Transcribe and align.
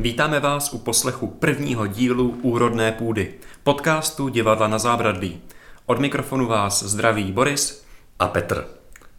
Vítáme 0.00 0.40
vás 0.40 0.72
u 0.72 0.78
poslechu 0.78 1.26
prvního 1.26 1.86
dílu 1.86 2.38
Úrodné 2.42 2.92
půdy, 2.92 3.34
podcastu 3.62 4.28
Divadla 4.28 4.68
na 4.68 4.78
zábradlí. 4.78 5.40
Od 5.86 6.00
mikrofonu 6.00 6.46
vás 6.46 6.82
zdraví 6.82 7.32
Boris 7.32 7.84
a 8.18 8.28
Petr. 8.28 8.68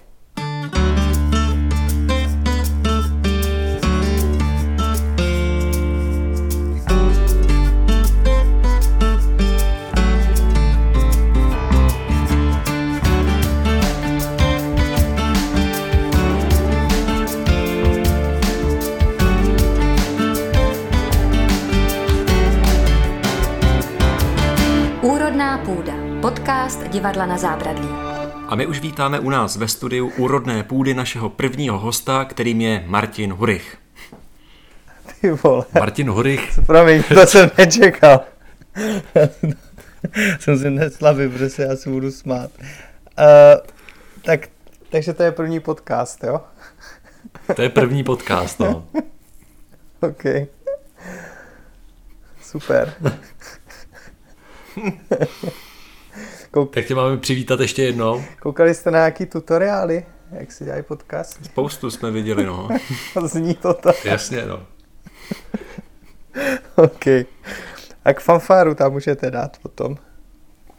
Divadla 26.96 27.26
na 27.26 27.38
zábradlí. 27.38 27.90
A 28.48 28.56
my 28.56 28.66
už 28.66 28.80
vítáme 28.80 29.20
u 29.20 29.30
nás 29.30 29.56
ve 29.56 29.68
studiu 29.68 30.12
úrodné 30.18 30.64
půdy 30.64 30.94
našeho 30.94 31.30
prvního 31.30 31.80
hosta, 31.80 32.26
kterým 32.26 32.62
je 32.62 32.84
Martin 32.88 33.34
Hurich. 33.34 33.78
Ty 35.22 35.32
vole. 35.32 35.66
Martin 35.80 36.10
Hurich. 36.10 36.60
Promiň, 36.66 37.04
to 37.04 37.26
jsem 37.28 37.52
nečekal. 37.58 38.22
jsem 40.40 40.58
si 40.60 40.70
neslavil, 40.70 41.30
protože 41.30 41.64
já 41.64 41.76
si 41.76 41.90
budu 41.90 42.12
smát. 42.12 42.52
Uh, 42.60 42.64
tak, 44.22 44.48
takže 44.90 45.14
to 45.14 45.24
je 45.24 45.32
první 45.32 45.60
podcast, 45.60 46.24
jo? 46.24 46.42
to 47.56 47.62
je 47.62 47.70
první 47.70 48.04
podcast, 48.04 48.60
no. 48.60 48.88
OK. 50.02 50.24
Super. 52.42 52.94
Kouk... 56.56 56.74
Tak 56.74 56.86
tě 56.86 56.96
máme 56.96 57.18
přivítat 57.18 57.60
ještě 57.60 57.84
jednou. 57.84 58.24
Koukali 58.42 58.74
jste 58.74 58.92
na 58.92 58.98
nějaký 58.98 59.26
tutoriály, 59.26 60.06
jak 60.32 60.52
si 60.52 60.66
dělají 60.66 60.84
podcast? 60.84 61.46
Spoustu 61.46 61.92
jsme 61.92 62.12
viděli, 62.12 62.46
no. 62.46 62.70
Zní 63.26 63.54
to 63.54 63.74
tak. 63.74 64.06
Jasně, 64.06 64.46
no. 64.46 64.64
OK. 66.76 67.08
A 68.06 68.14
k 68.14 68.20
fanfáru 68.20 68.76
tam 68.76 68.92
můžete 68.92 69.32
dát 69.32 69.58
potom. 69.58 69.98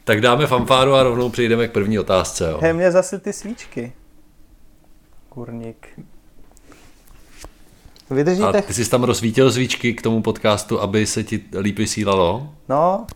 Tak 0.05 0.21
dáme 0.21 0.47
fanfáru 0.47 0.95
a 0.95 1.03
rovnou 1.03 1.29
přejdeme 1.29 1.69
k 1.69 1.73
první 1.73 1.99
otázce. 1.99 2.51
Jo. 2.51 2.59
Hej, 2.63 2.73
mě 2.73 2.91
zase 2.91 3.19
ty 3.19 3.33
svíčky. 3.33 3.93
Kurník. 5.29 6.01
Vydržíte? 8.11 8.59
A 8.59 8.63
ty 8.63 8.75
jsi 8.75 8.91
tam 8.91 9.05
rozsvítil 9.05 9.53
svíčky 9.53 9.95
k 9.95 10.03
tomu 10.03 10.23
podcastu, 10.23 10.81
aby 10.81 11.07
se 11.07 11.25
ti 11.25 11.45
líp 11.59 11.79
vysílalo? 11.79 12.55
No, 12.69 13.07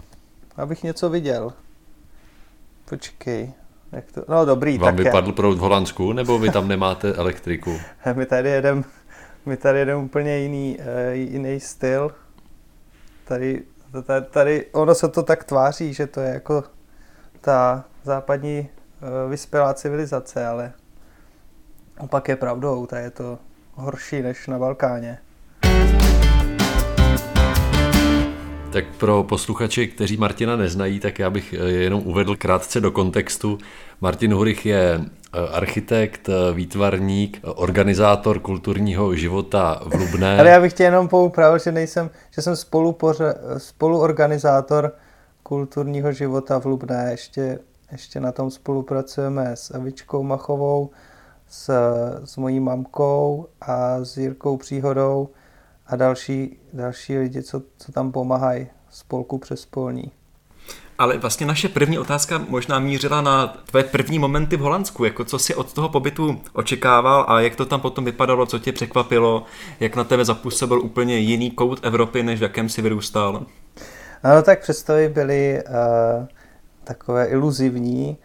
abych 0.56 0.82
něco 0.82 1.10
viděl. 1.10 1.52
Počkej. 2.90 3.52
Jak 3.92 4.12
to? 4.12 4.24
No 4.28 4.44
dobrý, 4.44 4.78
Vám 4.78 4.96
tak 4.96 5.04
vypadl 5.04 5.32
proud 5.32 5.58
v 5.58 5.60
Holandsku, 5.60 6.12
nebo 6.12 6.38
vy 6.38 6.50
tam 6.50 6.68
nemáte 6.68 7.14
elektriku? 7.14 7.78
my 8.14 8.26
tady 8.26 8.48
jedem, 8.48 8.84
my 9.46 9.56
tady 9.56 9.78
jedem 9.78 9.98
úplně 9.98 10.38
jiný, 10.38 10.78
uh, 10.78 11.12
jiný 11.12 11.60
styl. 11.60 12.10
Tady, 13.24 13.62
tady, 14.06 14.26
tady, 14.26 14.66
ono 14.72 14.94
se 14.94 15.08
to 15.08 15.22
tak 15.22 15.44
tváří, 15.44 15.94
že 15.94 16.06
to 16.06 16.20
je 16.20 16.34
jako 16.34 16.64
ta 17.40 17.84
západní 18.02 18.68
uh, 18.68 19.30
vyspělá 19.30 19.74
civilizace, 19.74 20.46
ale 20.46 20.72
opak 21.98 22.28
je 22.28 22.36
pravdou, 22.36 22.86
tady 22.86 23.02
je 23.02 23.10
to 23.10 23.38
horší 23.74 24.22
než 24.22 24.46
na 24.46 24.58
Balkáně. 24.58 25.18
Tak 28.72 28.84
pro 28.98 29.22
posluchače, 29.22 29.86
kteří 29.86 30.16
Martina 30.16 30.56
neznají, 30.56 31.00
tak 31.00 31.18
já 31.18 31.30
bych 31.30 31.52
eh, 31.52 31.70
jenom 31.70 32.02
uvedl 32.06 32.36
krátce 32.36 32.80
do 32.80 32.90
kontextu. 32.90 33.58
Martin 34.00 34.34
Hurich 34.34 34.66
je 34.66 35.00
eh, 35.00 35.38
architekt, 35.52 36.28
eh, 36.28 36.54
výtvarník, 36.54 37.40
organizátor 37.44 38.38
kulturního 38.38 39.14
života 39.14 39.80
v 39.86 39.94
Lubné. 39.94 40.38
Ale 40.38 40.50
já 40.50 40.60
bych 40.60 40.72
tě 40.72 40.82
jenom 40.82 41.08
poupravil, 41.08 41.58
že 41.58 41.72
nejsem, 41.72 42.10
že 42.30 42.42
jsem 42.42 42.56
spolupoře, 42.56 43.34
spoluorganizátor 43.56 44.92
kulturního 45.42 46.12
života 46.12 46.60
v 46.60 46.66
Lubné. 46.66 47.08
Ještě, 47.10 47.58
ještě 47.92 48.20
na 48.20 48.32
tom 48.32 48.50
spolupracujeme 48.50 49.50
s 49.56 49.74
Evičkou 49.74 50.22
Machovou, 50.22 50.90
s, 51.48 51.70
s 52.24 52.36
mojí 52.36 52.60
mamkou 52.60 53.46
a 53.60 54.04
s 54.04 54.16
Jirkou 54.16 54.56
Příhodou 54.56 55.28
a 55.90 55.96
další, 55.96 56.56
další 56.72 57.18
lidi, 57.18 57.42
co, 57.42 57.62
co 57.78 57.92
tam 57.92 58.12
pomáhají 58.12 58.66
spolku 58.90 59.38
přes 59.38 59.66
polní. 59.66 60.12
Ale 60.98 61.18
vlastně 61.18 61.46
naše 61.46 61.68
první 61.68 61.98
otázka 61.98 62.44
možná 62.48 62.78
mířila 62.78 63.20
na 63.20 63.46
tvoje 63.46 63.84
první 63.84 64.18
momenty 64.18 64.56
v 64.56 64.60
Holandsku, 64.60 65.04
jako 65.04 65.24
co 65.24 65.38
si 65.38 65.54
od 65.54 65.72
toho 65.72 65.88
pobytu 65.88 66.40
očekával 66.52 67.24
a 67.28 67.40
jak 67.40 67.56
to 67.56 67.66
tam 67.66 67.80
potom 67.80 68.04
vypadalo, 68.04 68.46
co 68.46 68.58
tě 68.58 68.72
překvapilo, 68.72 69.44
jak 69.80 69.96
na 69.96 70.04
tebe 70.04 70.24
zapůsobil 70.24 70.80
úplně 70.80 71.18
jiný 71.18 71.50
kout 71.50 71.80
Evropy, 71.82 72.22
než 72.22 72.40
v 72.40 72.42
jakém 72.42 72.68
si 72.68 72.82
vyrůstal. 72.82 73.46
Ano, 74.22 74.42
tak 74.42 74.60
představy 74.60 75.08
byly 75.08 75.62
uh, 75.68 76.26
takové 76.84 77.26
iluzivní 77.26 78.18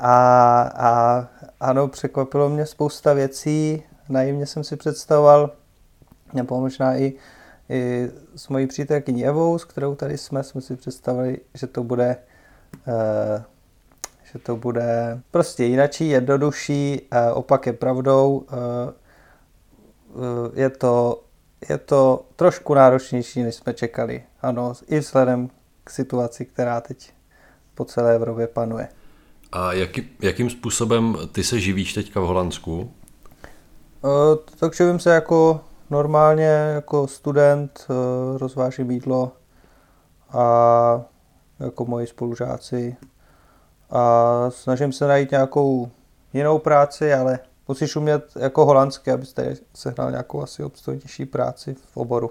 a, 0.00 0.62
a 0.62 1.26
ano, 1.60 1.88
překvapilo 1.88 2.48
mě 2.48 2.66
spousta 2.66 3.12
věcí, 3.12 3.82
naivně 4.08 4.46
jsem 4.46 4.64
si 4.64 4.76
představoval, 4.76 5.50
nebo 6.32 6.60
možná 6.60 6.96
i, 6.96 7.12
i 7.68 8.10
s 8.36 8.48
mojí 8.48 8.66
přítelkyní 8.66 9.26
Evou, 9.26 9.58
s 9.58 9.64
kterou 9.64 9.94
tady 9.94 10.18
jsme, 10.18 10.42
jsme 10.42 10.60
si 10.60 10.76
představili, 10.76 11.38
že 11.54 11.66
to 11.66 11.84
bude 11.84 12.16
uh, 12.86 13.42
že 14.32 14.38
to 14.38 14.56
bude 14.56 15.20
prostě 15.30 15.64
jinačí, 15.64 16.08
jednodušší, 16.08 17.00
uh, 17.12 17.38
opak 17.38 17.66
je 17.66 17.72
pravdou, 17.72 18.38
uh, 18.38 18.48
je 20.54 20.70
to, 20.70 21.24
je 21.68 21.78
to 21.78 22.26
trošku 22.36 22.74
náročnější, 22.74 23.42
než 23.42 23.54
jsme 23.54 23.74
čekali. 23.74 24.22
Ano, 24.42 24.72
i 24.86 24.98
vzhledem 24.98 25.50
k 25.84 25.90
situaci, 25.90 26.44
která 26.44 26.80
teď 26.80 27.12
po 27.74 27.84
celé 27.84 28.14
Evropě 28.14 28.46
panuje. 28.46 28.88
A 29.52 29.72
jaký, 29.72 30.08
jakým 30.22 30.50
způsobem 30.50 31.16
ty 31.32 31.44
se 31.44 31.60
živíš 31.60 31.94
teďka 31.94 32.20
v 32.20 32.24
Holandsku? 32.24 32.92
Uh, 34.02 34.10
tak 34.58 34.74
živím 34.74 34.98
se 34.98 35.10
jako 35.10 35.60
normálně 35.90 36.44
jako 36.74 37.06
student 37.06 37.86
eh, 37.90 38.38
rozvážím 38.38 38.90
jídlo 38.90 39.32
a 40.30 41.02
jako 41.60 41.84
moji 41.84 42.06
spolužáci 42.06 42.96
a 43.90 44.50
snažím 44.50 44.92
se 44.92 45.06
najít 45.06 45.30
nějakou 45.30 45.90
jinou 46.32 46.58
práci, 46.58 47.12
ale 47.14 47.38
musíš 47.68 47.96
umět 47.96 48.32
jako 48.40 48.64
holandsky, 48.64 49.10
abyste 49.10 49.56
sehnal 49.74 50.10
nějakou 50.10 50.42
asi 50.42 50.64
obstojnější 50.64 51.26
práci 51.26 51.76
v 51.92 51.96
oboru. 51.96 52.30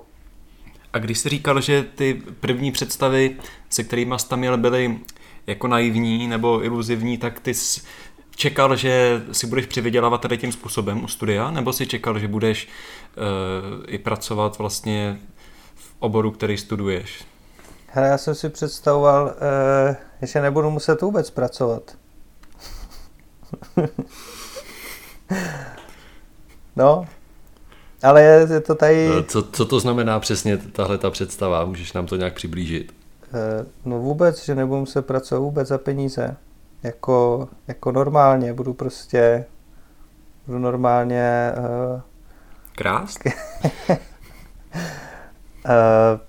A 0.93 0.99
když 0.99 1.19
jsi 1.19 1.29
říkal, 1.29 1.61
že 1.61 1.83
ty 1.83 2.21
první 2.39 2.71
představy, 2.71 3.37
se 3.69 3.83
kterými 3.83 4.15
jsi 4.17 4.27
tam 4.27 4.39
měl, 4.39 4.57
byly 4.57 4.99
jako 5.47 5.67
naivní 5.67 6.27
nebo 6.27 6.63
iluzivní, 6.63 7.17
tak 7.17 7.39
ty 7.39 7.53
jsi 7.53 7.81
čekal, 8.37 8.75
že 8.75 9.21
si 9.31 9.47
budeš 9.47 9.65
přivydělávat 9.65 10.21
tady 10.21 10.37
tím 10.37 10.51
způsobem 10.51 11.03
u 11.03 11.07
studia, 11.07 11.51
nebo 11.51 11.73
si 11.73 11.87
čekal, 11.87 12.19
že 12.19 12.27
budeš 12.27 12.67
uh, 12.67 12.73
i 13.87 13.97
pracovat 13.97 14.57
vlastně 14.57 15.19
v 15.75 15.95
oboru, 15.99 16.31
který 16.31 16.57
studuješ? 16.57 17.25
Hele, 17.87 18.07
já 18.07 18.17
jsem 18.17 18.35
si 18.35 18.49
představoval, 18.49 19.25
uh, 19.25 19.31
že 20.21 20.41
nebudu 20.41 20.69
muset 20.69 21.01
vůbec 21.01 21.29
pracovat. 21.29 21.95
no, 26.75 27.05
ale 28.03 28.21
je, 28.21 28.47
je 28.53 28.61
to 28.61 28.75
tady... 28.75 29.09
Co, 29.27 29.43
co 29.43 29.65
to 29.65 29.79
znamená 29.79 30.19
přesně 30.19 30.57
tahle 30.57 30.97
ta 30.97 31.09
představa? 31.09 31.65
Můžeš 31.65 31.93
nám 31.93 32.05
to 32.05 32.15
nějak 32.15 32.33
přiblížit? 32.33 32.93
no 33.85 33.99
vůbec, 33.99 34.45
že 34.45 34.55
nebudu 34.55 34.85
se 34.85 35.01
pracovat 35.01 35.41
vůbec 35.41 35.67
za 35.67 35.77
peníze. 35.77 36.35
Jako, 36.83 37.47
jako 37.67 37.91
normálně, 37.91 38.53
budu 38.53 38.73
prostě, 38.73 39.45
budu 40.45 40.59
normálně... 40.59 41.51
Uh, 41.57 42.01
Krást? 42.75 43.19
uh, 43.25 43.31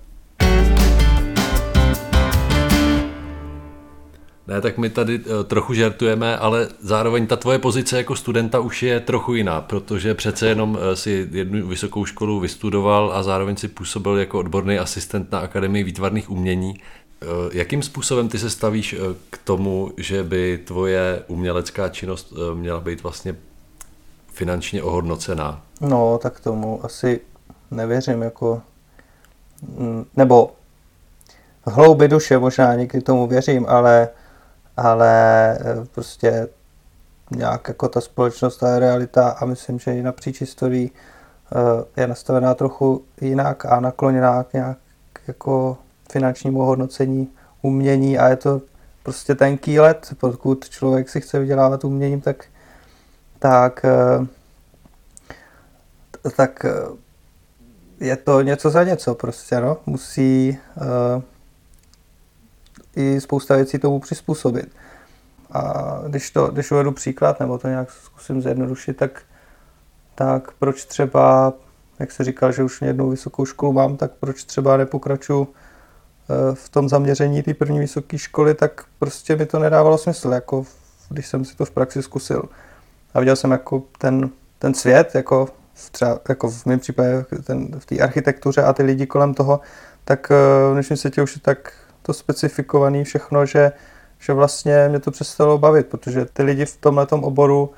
Ne, 4.49 4.61
tak 4.61 4.77
my 4.77 4.89
tady 4.89 5.19
uh, 5.19 5.43
trochu 5.43 5.73
žertujeme, 5.73 6.37
ale 6.37 6.67
zároveň 6.79 7.27
ta 7.27 7.35
tvoje 7.35 7.59
pozice 7.59 7.97
jako 7.97 8.15
studenta 8.15 8.59
už 8.59 8.83
je 8.83 8.99
trochu 8.99 9.33
jiná, 9.33 9.61
protože 9.61 10.13
přece 10.13 10.47
jenom 10.47 10.71
uh, 10.71 10.93
si 10.93 11.27
jednu 11.31 11.67
vysokou 11.67 12.05
školu 12.05 12.39
vystudoval 12.39 13.11
a 13.13 13.23
zároveň 13.23 13.55
si 13.55 13.67
působil 13.67 14.17
jako 14.17 14.39
odborný 14.39 14.79
asistent 14.79 15.31
na 15.31 15.39
Akademii 15.39 15.83
výtvarných 15.83 16.29
umění. 16.29 16.73
Uh, 17.21 17.55
jakým 17.55 17.83
způsobem 17.83 18.29
ty 18.29 18.39
se 18.39 18.49
stavíš 18.49 18.93
uh, 18.93 18.99
k 19.29 19.37
tomu, 19.37 19.91
že 19.97 20.23
by 20.23 20.59
tvoje 20.65 21.23
umělecká 21.27 21.89
činnost 21.89 22.31
uh, 22.31 22.57
měla 22.57 22.79
být 22.79 23.03
vlastně 23.03 23.35
finančně 24.33 24.83
ohodnocená? 24.83 25.61
No, 25.81 26.17
tak 26.17 26.39
tomu 26.39 26.85
asi 26.85 27.21
nevěřím, 27.71 28.21
jako, 28.21 28.61
mm, 29.61 30.05
nebo 30.17 30.51
v 31.65 31.71
hloubi 31.71 32.07
duše 32.07 32.37
možná 32.37 32.75
někdy 32.75 33.01
tomu 33.01 33.27
věřím, 33.27 33.65
ale 33.69 34.09
ale 34.79 35.57
eh, 35.61 35.85
prostě 35.91 36.47
nějak 37.31 37.67
jako 37.67 37.87
ta 37.87 38.01
společnost, 38.01 38.57
ta 38.57 38.79
realita 38.79 39.29
a 39.29 39.45
myslím, 39.45 39.79
že 39.79 39.97
i 39.97 40.01
napříč 40.01 40.41
historií 40.41 40.91
eh, 40.91 42.01
je 42.01 42.07
nastavená 42.07 42.53
trochu 42.53 43.03
jinak 43.21 43.65
a 43.65 43.79
nakloněná 43.79 44.43
k 44.43 44.53
nějak 44.53 44.77
jako 45.27 45.77
finančnímu 46.11 46.59
hodnocení 46.59 47.27
umění 47.61 48.17
a 48.17 48.27
je 48.27 48.35
to 48.35 48.61
prostě 49.03 49.35
tenký 49.35 49.79
let, 49.79 50.13
pokud 50.19 50.69
člověk 50.69 51.09
si 51.09 51.21
chce 51.21 51.39
vydělávat 51.39 51.83
uměním, 51.83 52.21
tak 52.21 52.45
tak, 53.39 53.85
eh, 53.85 54.27
tak 56.35 56.65
je 57.99 58.15
to 58.15 58.41
něco 58.41 58.69
za 58.69 58.83
něco 58.83 59.15
prostě, 59.15 59.59
no. 59.59 59.77
Musí 59.85 60.57
i 62.95 63.21
spousta 63.21 63.55
věcí 63.55 63.79
tomu 63.79 63.99
přizpůsobit. 63.99 64.71
A 65.51 65.83
když, 66.07 66.31
to, 66.31 66.47
když 66.47 66.71
uvedu 66.71 66.91
příklad, 66.91 67.39
nebo 67.39 67.57
to 67.57 67.67
nějak 67.67 67.91
zkusím 67.91 68.41
zjednodušit, 68.41 68.97
tak, 68.97 69.21
tak 70.15 70.51
proč 70.51 70.85
třeba, 70.85 71.53
jak 71.99 72.11
se 72.11 72.23
říkal, 72.23 72.51
že 72.51 72.63
už 72.63 72.81
jednou 72.81 73.09
vysokou 73.09 73.45
školu 73.45 73.73
mám, 73.73 73.97
tak 73.97 74.11
proč 74.19 74.43
třeba 74.43 74.77
nepokračuju 74.77 75.47
eh, 75.51 75.68
v 76.53 76.69
tom 76.69 76.89
zaměření 76.89 77.43
té 77.43 77.53
první 77.53 77.79
vysoké 77.79 78.17
školy, 78.17 78.53
tak 78.53 78.83
prostě 78.99 79.35
mi 79.35 79.45
to 79.45 79.59
nedávalo 79.59 79.97
smysl, 79.97 80.31
jako 80.31 80.65
když 81.09 81.27
jsem 81.27 81.45
si 81.45 81.55
to 81.55 81.65
v 81.65 81.71
praxi 81.71 82.03
zkusil. 82.03 82.43
A 83.13 83.19
viděl 83.19 83.35
jsem 83.35 83.51
jako 83.51 83.83
ten, 83.97 84.29
ten 84.59 84.73
svět, 84.73 85.15
jako 85.15 85.49
v, 85.73 85.89
třeba, 85.89 86.19
jako 86.29 86.49
v 86.49 86.65
mém 86.65 86.79
případě 86.79 87.25
ten, 87.43 87.79
v 87.79 87.85
té 87.85 87.99
architektuře 87.99 88.63
a 88.63 88.73
ty 88.73 88.83
lidi 88.83 89.05
kolem 89.05 89.33
toho, 89.33 89.59
tak 90.05 90.31
eh, 90.31 90.35
v 90.69 90.73
dnešním 90.73 90.97
světě 90.97 91.21
už 91.21 91.35
je 91.35 91.41
tak 91.41 91.73
to 92.01 92.13
specifikované 92.13 93.03
všechno, 93.03 93.45
že, 93.45 93.71
že 94.19 94.33
vlastně 94.33 94.89
mě 94.89 94.99
to 94.99 95.11
přestalo 95.11 95.57
bavit, 95.57 95.87
protože 95.87 96.25
ty 96.25 96.43
lidi 96.43 96.65
v 96.65 96.77
tomhle 96.77 97.07
oboru 97.11 97.71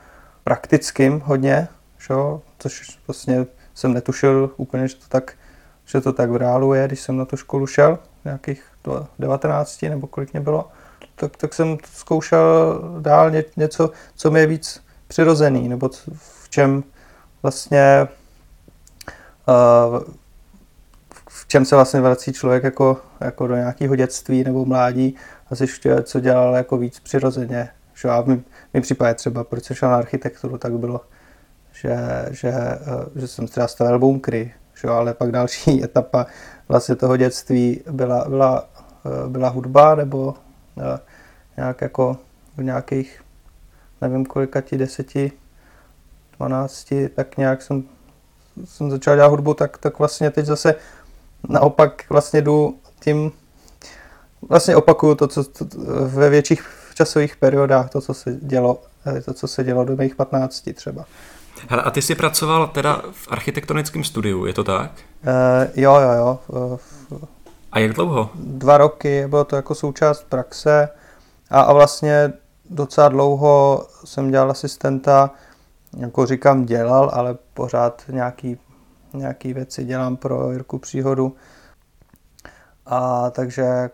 praktickým 0.44 1.20
hodně, 1.26 1.68
šo, 1.98 2.42
což 2.60 3.00
vlastně 3.08 3.46
jsem 3.74 3.94
netušil 3.94 4.52
úplně, 4.58 4.88
že 4.88 4.96
to 4.96 5.06
tak, 5.10 5.34
že 5.86 6.02
to 6.02 6.14
tak 6.14 6.30
v 6.30 6.36
reálu 6.36 6.74
je, 6.74 6.88
když 6.88 7.02
jsem 7.02 7.18
na 7.18 7.26
tu 7.26 7.38
školu 7.38 7.68
šel, 7.68 8.00
nějakých 8.26 8.64
19 9.20 9.82
nebo 9.82 10.08
kolik 10.08 10.34
mě 10.34 10.42
bylo, 10.42 10.68
tak, 11.16 11.38
tak 11.38 11.54
jsem 11.54 11.78
zkoušel 11.94 12.82
dál 13.00 13.32
ně, 13.32 13.44
něco, 13.58 13.92
co 14.16 14.32
mi 14.32 14.40
je 14.40 14.48
víc 14.48 14.84
přirozený, 15.08 15.70
nebo 15.70 15.90
v 16.14 16.50
čem 16.50 16.84
vlastně 17.44 18.08
uh, 19.48 20.00
v 21.30 21.48
čem 21.48 21.66
se 21.66 21.76
vlastně 21.76 22.02
vrací 22.02 22.34
člověk 22.34 22.64
jako, 22.64 22.98
jako 23.22 23.48
do 23.48 23.56
nějakého 23.56 23.96
dětství 23.96 24.44
nebo 24.44 24.66
mládí 24.66 25.16
a 25.50 25.56
zjišťuje, 25.56 26.04
co 26.04 26.20
dělal 26.20 26.56
jako 26.56 26.78
víc 26.78 27.00
přirozeně. 27.00 27.70
Že 27.94 28.10
a 28.10 28.22
v 28.22 28.28
mém 28.74 28.82
případě 28.82 29.14
třeba, 29.14 29.44
proč 29.44 29.64
jsem 29.64 29.76
šel 29.76 29.90
na 29.90 29.98
architekturu, 29.98 30.58
tak 30.58 30.74
bylo, 30.74 31.02
že, 31.74 31.98
že, 32.32 32.50
eh, 32.50 32.80
že 33.16 33.28
jsem 33.28 33.48
třeba 33.48 33.68
stavil 33.68 34.00
bunkry, 34.00 34.54
že 34.82 34.88
ale 34.88 35.14
pak 35.14 35.32
další 35.32 35.84
etapa 35.84 36.26
vlastně 36.72 36.96
toho 36.96 37.18
dětství 37.18 37.82
byla, 37.92 38.26
byla, 38.30 38.70
eh, 39.06 39.30
byla 39.30 39.50
hudba 39.50 39.96
nebo 39.96 40.34
eh, 40.78 41.00
nějak 41.58 41.82
jako 41.82 42.18
v 42.58 42.64
nějakých, 42.64 43.22
nevím 44.02 44.26
kolika 44.26 44.62
ti, 44.62 44.78
deseti, 44.78 45.32
dvanácti, 46.38 47.10
tak 47.10 47.38
nějak 47.38 47.62
jsem, 47.62 47.84
jsem 48.66 48.92
začal 48.92 49.16
dělat 49.16 49.28
hudbu, 49.28 49.54
tak, 49.54 49.78
tak 49.78 50.00
vlastně 50.00 50.32
teď 50.32 50.46
zase 50.46 50.76
naopak 51.50 52.06
vlastně 52.10 52.42
jdu 52.42 52.80
tím, 53.00 53.32
vlastně 54.50 54.76
opakuju 54.76 55.16
to, 55.16 55.28
co 55.28 55.44
to, 55.44 55.66
ve 56.08 56.30
větších 56.30 56.66
časových 56.94 57.36
periodách, 57.36 57.90
to, 57.90 58.02
co 58.02 58.14
se 58.14 58.38
dělo, 58.42 58.82
eh, 59.18 59.22
to, 59.22 59.34
co 59.34 59.48
se 59.48 59.64
dělo 59.64 59.86
do 59.86 59.96
mých 59.96 60.16
15 60.16 60.74
třeba. 60.74 61.06
Hele, 61.68 61.84
a 61.84 61.92
ty 61.92 62.02
jsi 62.02 62.16
pracoval 62.16 62.68
teda 62.68 63.02
v 63.12 63.28
architektonickém 63.32 64.04
studiu, 64.04 64.46
je 64.46 64.54
to 64.54 64.64
tak? 64.64 64.92
Uh, 65.24 65.70
jo, 65.76 65.96
jo, 65.96 66.12
jo. 66.12 66.80
A 67.72 67.80
jak 67.80 67.94
dlouho? 67.94 68.30
Dva 68.36 68.78
roky, 68.78 69.28
bylo 69.28 69.44
to 69.44 69.56
jako 69.56 69.76
součást 69.76 70.24
praxe 70.24 70.90
a, 71.50 71.62
a 71.62 71.74
vlastně 71.74 72.34
docela 72.70 73.10
dlouho 73.10 73.88
jsem 74.06 74.32
dělal 74.32 74.52
asistenta, 74.52 75.32
jako 75.98 76.26
říkám 76.26 76.66
dělal, 76.66 77.12
ale 77.14 77.38
pořád 77.54 78.04
nějaký 78.10 78.60
nějaké 79.14 79.54
věci 79.54 79.86
dělám 79.86 80.18
pro 80.18 80.52
Jirku 80.52 80.78
Příhodu. 80.78 81.36
A 82.86 83.30
takže 83.30 83.90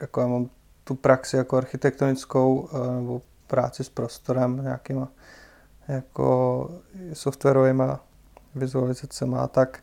jako 0.00 0.20
já 0.20 0.26
mám 0.26 0.48
tu 0.84 0.94
praxi 0.94 1.36
jako 1.36 1.56
architektonickou 1.56 2.68
eh, 2.72 2.94
nebo 2.94 3.22
práci 3.46 3.84
s 3.84 3.88
prostorem 3.88 4.62
nějakýma 4.62 5.08
jako 5.88 6.70
softwarovými 7.12 7.84
vizualizacemi 8.54 9.36
a 9.38 9.46
tak, 9.46 9.78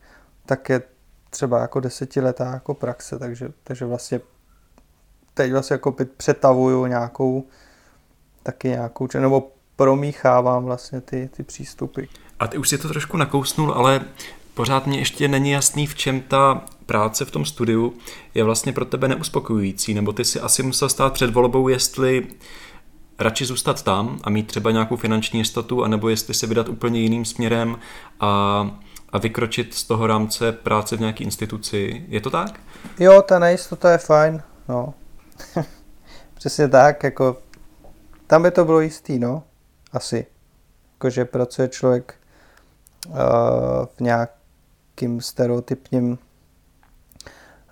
tak 0.46 0.70
je 0.70 0.82
třeba 1.30 1.60
jako 1.60 1.80
desetiletá 1.80 2.54
jako 2.54 2.74
praxe, 2.74 3.20
takže, 3.20 3.50
takže 3.64 3.86
vlastně 3.86 4.22
teď 5.34 5.52
vlastně 5.52 5.74
jako 5.74 5.96
přetavuju 6.18 6.86
nějakou 6.86 7.48
taky 8.44 8.68
nějakou, 8.68 9.08
nebo 9.20 9.52
promíchávám 9.76 10.64
vlastně 10.64 11.02
ty, 11.02 11.30
ty 11.38 11.44
přístupy. 11.44 12.02
A 12.40 12.48
ty 12.48 12.58
už 12.58 12.70
si 12.70 12.78
to 12.78 12.88
trošku 12.88 13.18
nakousnul, 13.18 13.72
ale 13.74 14.02
pořád 14.54 14.88
mě 14.88 15.00
ještě 15.00 15.28
není 15.28 15.52
jasný, 15.52 15.88
v 15.88 15.96
čem 15.96 16.22
ta 16.22 16.66
práce 16.86 17.26
v 17.26 17.32
tom 17.32 17.46
studiu 17.46 17.94
je 18.34 18.44
vlastně 18.44 18.74
pro 18.74 18.86
tebe 18.86 19.08
neuspokojující, 19.08 19.94
nebo 19.94 20.14
ty 20.14 20.26
si 20.26 20.40
asi 20.40 20.64
musel 20.64 20.90
stát 20.90 21.14
před 21.14 21.34
volbou, 21.34 21.68
jestli 21.68 22.28
radši 23.20 23.46
zůstat 23.46 23.84
tam 23.84 24.20
a 24.24 24.30
mít 24.30 24.48
třeba 24.48 24.72
nějakou 24.72 24.96
finanční 24.96 25.40
jistotu, 25.40 25.84
anebo 25.84 26.10
jestli 26.10 26.34
se 26.34 26.48
vydat 26.48 26.70
úplně 26.70 27.00
jiným 27.00 27.26
směrem 27.26 27.80
a, 28.20 28.80
a 29.14 29.18
vykročit 29.18 29.74
z 29.74 29.84
toho 29.84 30.08
rámce 30.08 30.52
práce 30.52 30.98
v 30.98 31.00
nějaké 31.00 31.24
instituci. 31.24 32.06
Je 32.08 32.22
to 32.22 32.30
tak? 32.30 32.60
Jo, 33.00 33.22
ta 33.22 33.40
nejistota 33.40 33.92
je 33.92 33.98
fajn, 33.98 34.44
no. 34.70 34.94
Přesně 36.34 36.68
tak, 36.68 37.04
jako 37.04 37.38
tam 38.28 38.44
by 38.44 38.52
to 38.52 38.66
bylo 38.66 38.82
jistý, 38.82 39.20
no. 39.20 39.44
Asi. 39.92 40.26
Jakože 40.94 41.26
pracuje 41.26 41.68
člověk 41.68 42.16
uh, 43.08 43.16
v 43.96 44.00
nějak 44.00 44.44
nějakým 45.02 45.22
stereotypním 45.22 46.18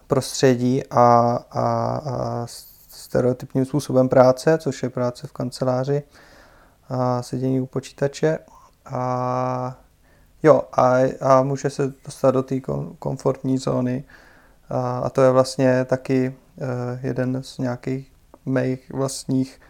prostředí 0.08 0.84
a, 0.92 1.40
a, 1.52 1.62
a 1.98 2.46
stereotypním 2.90 3.66
způsobem 3.66 4.10
práce, 4.10 4.58
což 4.58 4.84
je 4.84 4.90
práce 4.90 5.28
v 5.28 5.32
kanceláři 5.32 6.04
a 6.90 7.22
sedění 7.22 7.62
u 7.62 7.66
počítače. 7.66 8.40
A 8.86 9.78
jo, 10.44 10.62
a, 10.72 10.96
a 11.22 11.44
může 11.44 11.70
se 11.70 11.94
dostat 12.06 12.32
do 12.32 12.44
té 12.44 12.60
komfortní 13.00 13.58
zóny. 13.58 14.04
A, 14.70 15.00
a 15.00 15.10
to 15.10 15.22
je 15.22 15.32
vlastně 15.32 15.86
taky 15.86 16.30
uh, 16.56 16.66
jeden 17.04 17.44
z 17.44 17.58
nějakých 17.58 18.12
mých 18.46 18.92
vlastních 18.94 19.62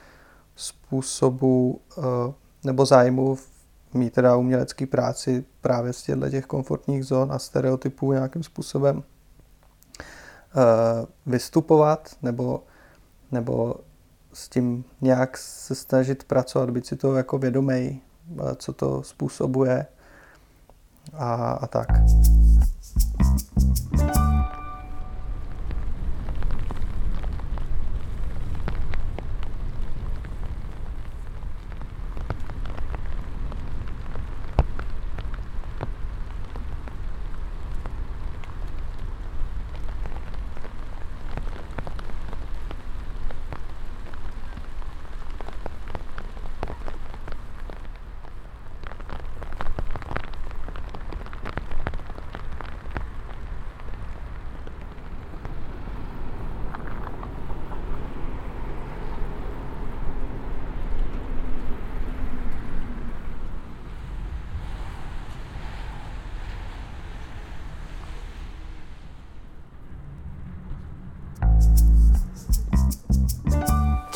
způsobů 0.56 1.82
uh, 1.98 2.04
nebo 2.64 2.86
zájmů 2.86 3.36
v 3.36 3.52
teda 4.12 4.36
umělecký 4.36 4.86
práci 4.86 5.46
právě 5.62 5.94
z 5.94 6.04
těchto 6.04 6.30
těch 6.30 6.46
komfortních 6.46 7.06
zón 7.06 7.32
a 7.32 7.40
stereotypů 7.40 8.14
nějakým 8.14 8.44
způsobem 8.44 8.98
uh, 8.98 9.04
vystupovat 11.26 12.16
nebo, 12.22 12.64
nebo 13.32 13.76
s 14.34 14.50
tím 14.50 14.84
nějak 15.02 15.38
se 15.38 15.76
snažit 15.76 16.24
pracovat, 16.24 16.70
být 16.70 16.86
si 16.86 16.96
to 16.96 17.16
jako 17.16 17.38
vědomý, 17.38 18.02
co 18.56 18.74
to 18.74 19.04
způsobuje 19.04 19.86
a, 21.14 21.54
a 21.54 21.68
tak. 21.68 21.88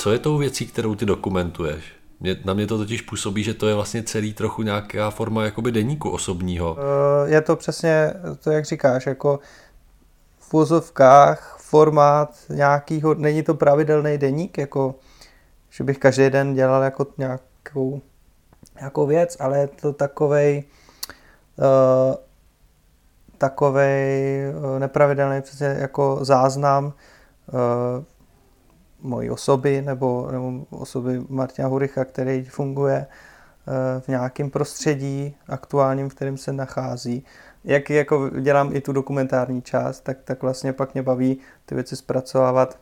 Co 0.05 0.11
je 0.11 0.19
tou 0.19 0.37
věcí, 0.37 0.67
kterou 0.67 0.95
ty 0.95 1.05
dokumentuješ? 1.05 1.83
Mě, 2.19 2.35
na 2.45 2.53
mě 2.53 2.67
to 2.67 2.77
totiž 2.77 3.01
působí, 3.01 3.43
že 3.43 3.53
to 3.53 3.67
je 3.67 3.75
vlastně 3.75 4.03
celý 4.03 4.33
trochu 4.33 4.61
nějaká 4.61 5.09
forma 5.09 5.43
jakoby 5.43 5.71
deníku 5.71 6.09
osobního. 6.09 6.77
Eh, 6.79 7.29
je 7.29 7.41
to 7.41 7.55
přesně 7.55 8.13
to, 8.43 8.51
jak 8.51 8.65
říkáš, 8.65 9.05
jako 9.05 9.39
v 10.39 10.53
úzovkách 10.53 11.57
formát 11.59 12.35
nějakýho, 12.49 13.13
není 13.13 13.43
to 13.43 13.53
pravidelný 13.53 14.17
deník, 14.17 14.57
jako 14.57 14.95
že 15.69 15.83
bych 15.83 15.97
každý 15.97 16.29
den 16.29 16.53
dělal 16.53 16.83
jako 16.83 17.07
nějakou, 17.17 18.01
nějakou 18.79 19.07
věc, 19.07 19.37
ale 19.39 19.59
je 19.59 19.67
to 19.67 19.93
takovej 19.93 20.63
uh, 21.57 22.15
takovej 23.37 24.39
uh, 24.49 24.79
nepravidelný 24.79 25.41
přesně 25.41 25.67
jako 25.67 26.19
záznam 26.21 26.85
uh, 26.85 28.03
mojí 29.05 29.29
osoby 29.29 29.81
nebo, 29.81 30.29
nebo 30.31 30.65
osoby 30.69 31.21
Martina 31.29 31.67
Huricha, 31.67 32.05
který 32.05 32.43
funguje 32.43 33.05
v 33.99 34.07
nějakém 34.07 34.49
prostředí 34.49 35.35
aktuálním, 35.47 36.09
v 36.09 36.15
kterém 36.15 36.37
se 36.37 36.53
nachází. 36.53 37.25
Jak 37.63 37.89
jako 37.89 38.29
dělám 38.29 38.75
i 38.75 38.81
tu 38.81 38.93
dokumentární 38.93 39.61
část, 39.61 39.99
tak, 39.99 40.17
tak 40.23 40.41
vlastně 40.41 40.73
pak 40.73 40.93
mě 40.93 41.03
baví 41.03 41.37
ty 41.65 41.75
věci 41.75 41.95
zpracovávat 41.95 42.79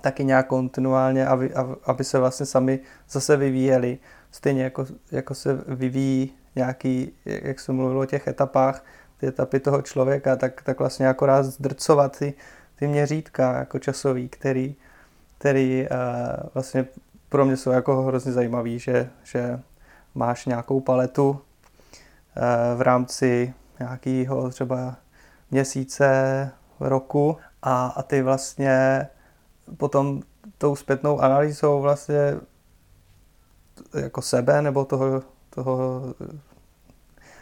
taky 0.00 0.24
nějak 0.24 0.46
kontinuálně, 0.46 1.26
aby, 1.26 1.54
aby 1.84 2.04
se 2.04 2.18
vlastně 2.18 2.46
sami 2.46 2.80
zase 3.10 3.36
vyvíjeli. 3.36 3.98
Stejně 4.30 4.62
jako, 4.62 4.86
jako 5.12 5.34
se 5.34 5.64
vyvíjí 5.68 6.32
nějaký, 6.56 7.12
jak 7.24 7.60
jsem 7.60 7.76
mluvil 7.76 7.98
o 7.98 8.06
těch 8.06 8.28
etapách, 8.28 8.84
ty 9.16 9.26
etapy 9.26 9.60
toho 9.60 9.82
člověka, 9.82 10.36
tak, 10.36 10.62
tak 10.62 10.78
vlastně 10.78 11.08
akorát 11.08 11.42
zdrcovat 11.42 12.18
ty, 12.18 12.34
ty 12.76 12.88
měřítka 12.88 13.58
jako 13.58 13.78
časový, 13.78 14.28
který, 14.28 14.76
který 15.42 15.86
uh, 15.90 15.96
vlastně 16.54 16.86
pro 17.28 17.44
mě 17.44 17.56
jsou 17.56 17.70
jako 17.70 18.02
hrozně 18.02 18.32
zajímavý, 18.32 18.78
že, 18.78 19.10
že 19.22 19.60
máš 20.14 20.46
nějakou 20.46 20.80
paletu 20.80 21.30
uh, 21.30 21.38
v 22.78 22.80
rámci 22.80 23.54
nějakého 23.78 24.50
třeba 24.50 24.96
měsíce, 25.50 26.50
roku 26.80 27.36
a, 27.62 27.86
a 27.86 28.02
ty 28.02 28.22
vlastně 28.22 29.08
potom 29.76 30.22
tou 30.58 30.76
zpětnou 30.76 31.20
analýzou 31.20 31.80
vlastně 31.80 32.36
jako 33.94 34.22
sebe 34.22 34.62
nebo 34.62 34.84
toho, 34.84 35.22
toho, 35.50 36.02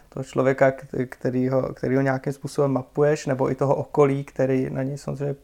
toho 0.08 0.24
člověka, 0.24 0.72
který 1.08 1.48
ho, 1.48 1.62
který 1.74 1.96
ho 1.96 2.02
nějakým 2.02 2.32
způsobem 2.32 2.70
mapuješ, 2.72 3.26
nebo 3.26 3.50
i 3.50 3.54
toho 3.54 3.74
okolí, 3.74 4.24
který 4.24 4.70
na 4.70 4.82
něj 4.82 4.98
samozřejmě 4.98 5.34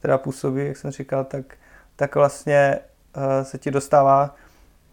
teda 0.00 0.18
působí, 0.18 0.66
jak 0.66 0.76
jsem 0.76 0.90
říkal, 0.90 1.24
tak, 1.24 1.54
tak 1.96 2.14
vlastně 2.14 2.78
uh, 3.16 3.22
se 3.42 3.58
ti 3.58 3.70
dostává 3.70 4.34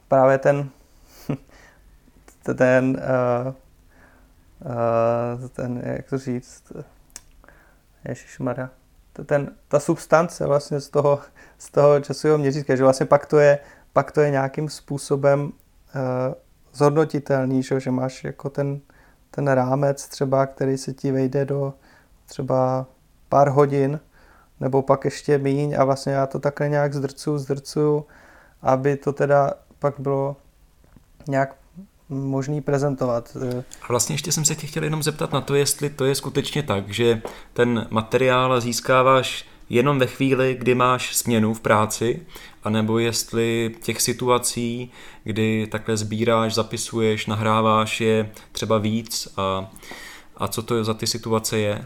právě 0.08 0.38
ten 0.38 0.70
ten, 2.56 3.02
uh, 3.48 3.54
uh, 5.42 5.48
ten 5.48 5.82
jak 5.86 6.10
to 6.10 6.18
říct, 6.18 6.72
ježišmarja, 8.06 8.70
ten, 9.26 9.56
ta 9.68 9.80
substance 9.80 10.48
vlastně 10.48 10.80
z 10.80 10.90
toho, 10.90 11.20
z 11.58 11.72
toho 11.72 12.00
časového 12.00 12.38
měřítka, 12.38 12.76
že 12.76 12.84
vlastně 12.84 13.06
pak 13.06 13.26
to 13.26 13.40
je, 13.40 13.60
pak 13.94 14.12
to 14.12 14.22
je 14.22 14.32
nějakým 14.32 14.70
způsobem 14.70 15.42
uh, 15.44 15.52
zhodnotitelný, 16.74 17.64
že, 17.64 17.80
že 17.80 17.92
máš 17.92 18.24
jako 18.24 18.50
ten, 18.50 18.80
ten 19.32 19.48
rámec 19.48 20.08
třeba, 20.08 20.46
který 20.46 20.78
se 20.78 20.94
ti 20.94 21.12
vejde 21.12 21.46
do 21.46 21.74
třeba 22.26 22.86
pár 23.30 23.50
hodin, 23.50 24.00
nebo 24.62 24.82
pak 24.82 25.06
ještě 25.06 25.38
míň 25.38 25.76
a 25.80 25.84
vlastně 25.84 26.14
já 26.14 26.28
to 26.28 26.40
takhle 26.40 26.70
nějak 26.70 26.94
zdrcuju, 26.94 27.38
zdrcuju, 27.38 28.06
aby 28.62 28.98
to 28.98 29.14
teda 29.14 29.54
pak 29.80 29.94
bylo 30.00 30.36
nějak 31.28 31.56
možný 32.10 32.62
prezentovat. 32.62 33.38
A 33.82 33.88
vlastně 33.90 34.14
ještě 34.14 34.32
jsem 34.32 34.46
se 34.46 34.56
tě 34.56 34.68
chtěl 34.68 34.84
jenom 34.84 35.04
zeptat 35.04 35.34
na 35.34 35.42
to, 35.42 35.56
jestli 35.56 35.90
to 35.90 36.06
je 36.06 36.16
skutečně 36.16 36.64
tak, 36.64 36.90
že 36.90 37.22
ten 37.54 37.88
materiál 37.90 38.62
získáváš 38.62 39.46
jenom 39.70 40.00
ve 40.00 40.08
chvíli, 40.08 40.56
kdy 40.60 40.76
máš 40.76 41.16
směnu 41.16 41.54
v 41.54 41.60
práci, 41.60 42.22
anebo 42.64 43.00
jestli 43.00 43.76
těch 43.84 44.02
situací, 44.02 44.92
kdy 45.24 45.68
takhle 45.72 45.98
sbíráš, 45.98 46.54
zapisuješ, 46.54 47.28
nahráváš 47.28 48.02
je 48.02 48.32
třeba 48.52 48.78
víc 48.78 49.28
a, 49.38 49.72
a 50.38 50.48
co 50.48 50.62
to 50.62 50.84
za 50.84 50.94
ty 50.94 51.08
situace 51.08 51.60
je? 51.60 51.86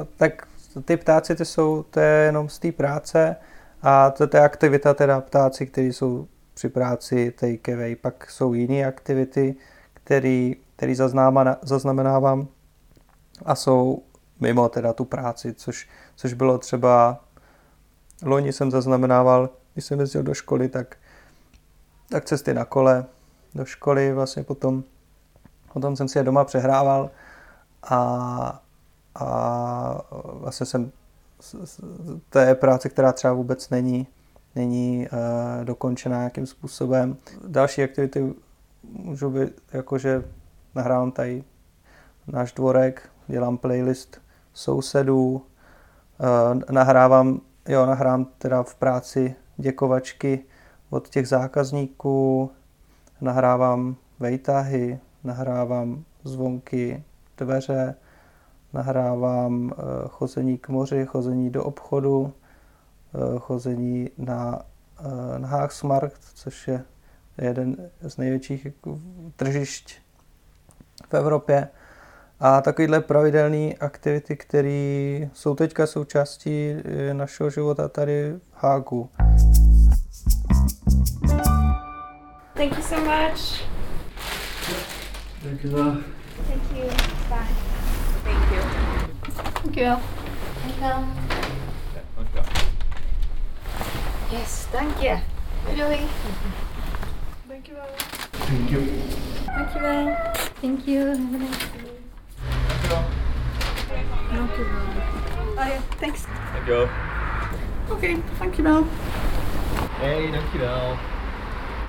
A 0.00 0.04
tak 0.16 0.48
ty 0.84 0.96
ptáci, 0.96 1.36
ty 1.36 1.44
jsou, 1.44 1.82
to 1.82 2.00
je 2.00 2.24
jenom 2.24 2.48
z 2.48 2.58
té 2.58 2.72
práce 2.72 3.36
a 3.82 4.10
to 4.10 4.28
je 4.34 4.40
aktivita 4.40 4.94
teda 4.94 5.20
ptáci, 5.20 5.66
kteří 5.66 5.92
jsou 5.92 6.28
při 6.54 6.68
práci 6.68 7.30
takeaway. 7.40 7.96
Pak 7.96 8.30
jsou 8.30 8.54
jiné 8.54 8.86
aktivity, 8.86 9.56
který, 9.94 10.56
který 10.76 10.94
zaznamenávám 11.62 12.48
a 13.44 13.54
jsou 13.54 14.02
mimo 14.40 14.68
teda 14.68 14.92
tu 14.92 15.04
práci, 15.04 15.54
což, 15.54 15.88
což 16.16 16.32
bylo 16.32 16.58
třeba 16.58 17.24
loni 18.22 18.52
jsem 18.52 18.70
zaznamenával, 18.70 19.50
když 19.72 19.84
jsem 19.84 20.00
jezdil 20.00 20.22
do 20.22 20.34
školy, 20.34 20.68
tak, 20.68 20.96
tak 22.10 22.24
cesty 22.24 22.54
na 22.54 22.64
kole 22.64 23.04
do 23.54 23.64
školy, 23.64 24.12
vlastně 24.12 24.42
potom, 24.42 24.84
potom 25.72 25.96
jsem 25.96 26.08
si 26.08 26.18
je 26.18 26.24
doma 26.24 26.44
přehrával 26.44 27.10
a, 27.90 28.62
a 29.18 30.00
vlastně 30.32 30.66
jsem 30.66 30.92
to 32.30 32.38
je 32.38 32.54
práce, 32.54 32.88
která 32.88 33.12
třeba 33.12 33.32
vůbec 33.32 33.70
není 33.70 34.06
není 34.58 35.08
uh, 35.12 35.64
dokončená 35.64 36.18
nějakým 36.18 36.46
způsobem. 36.46 37.16
Další 37.46 37.82
aktivity 37.82 38.34
můžou 38.82 39.30
být, 39.30 39.50
jakože 39.72 40.24
nahrávám 40.74 41.12
tady 41.12 41.44
náš 42.26 42.52
dvorek, 42.52 43.10
dělám 43.26 43.58
playlist 43.58 44.20
sousedů, 44.54 45.30
uh, 45.32 46.60
nahrávám, 46.70 47.40
jo, 47.68 47.86
nahrám 47.86 48.26
teda 48.38 48.62
v 48.62 48.74
práci 48.74 49.34
děkovačky 49.56 50.44
od 50.90 51.08
těch 51.08 51.28
zákazníků, 51.28 52.50
nahrávám 53.20 53.96
vejtahy, 54.20 54.98
nahrávám 55.24 56.04
zvonky 56.24 57.04
dveře, 57.36 57.94
nahrávám 58.72 59.64
uh, 59.64 59.72
chození 60.08 60.58
k 60.58 60.68
moři, 60.68 61.06
chození 61.06 61.50
do 61.50 61.64
obchodu, 61.64 62.32
Eh, 63.14 63.38
chození 63.38 64.10
na, 64.18 64.62
eh, 65.00 65.38
na 65.38 65.48
Haagsmarkt, 65.48 66.20
což 66.34 66.68
je 66.68 66.84
jeden 67.38 67.76
z 68.00 68.16
největších 68.16 68.66
tržišť 69.36 69.98
v 71.08 71.14
Evropě. 71.14 71.68
A 72.40 72.60
takovýhle 72.60 73.00
pravidelné 73.00 73.74
aktivity, 73.74 74.36
které 74.36 75.28
jsou 75.32 75.54
teďka 75.54 75.86
součástí 75.86 76.70
eh, 76.70 77.14
našeho 77.14 77.50
života 77.50 77.88
tady 77.88 78.32
v 78.32 78.62
Hágu. 78.62 79.10
Thank 82.54 82.76
you 82.76 82.82
so 82.82 83.00
much. 83.00 83.62
Thank 85.42 85.64
you. 85.64 85.70
Thank 85.70 86.76
you. 86.76 86.88
Bye. 87.28 87.57
Thank 89.58 89.76
you. 89.76 89.96
Thank 90.62 90.78
you. 90.80 90.94
Thank 92.14 92.34
you. 92.34 92.42
Yes, 94.30 94.66
thank 94.70 95.02
you. 95.02 95.18
Really. 95.66 96.06
Thank 97.48 97.68
you. 97.68 97.76
Thank 98.32 98.70
you. 98.70 98.80
Thank 99.46 99.74
you. 99.74 100.14
Thank 100.60 100.86
you. 100.86 101.06
Have 101.06 101.34
a 101.34 101.38
nice 101.38 101.58
day. 101.58 101.88
Thank 104.30 104.58
you. 104.58 104.66
Oh 105.58 105.66
yeah, 105.66 105.80
thanks. 105.98 106.26
Dankjewel. 106.54 106.88
Okay, 107.90 108.14
dankjewel. 108.38 108.86
Hey, 109.98 110.30
dankjewel. 110.30 110.96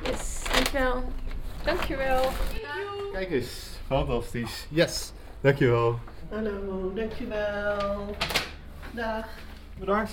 Yes, 0.05 0.43
dankjewel. 0.53 1.03
Dankjewel. 1.63 2.31
Kijk 3.13 3.29
eens, 3.31 3.77
fantastisch. 3.87 4.65
Yes, 4.69 5.13
dankjewel. 5.41 5.99
Hallo, 6.31 6.91
dankjewel. 6.95 8.15
Dag. 8.93 9.25
Bedankt. 9.79 10.11